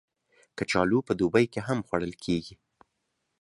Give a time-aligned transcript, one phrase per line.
[0.57, 2.55] کچالو په دوبی کې هم خوړل کېږي